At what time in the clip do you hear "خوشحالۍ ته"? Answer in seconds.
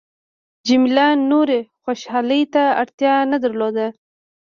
1.83-2.63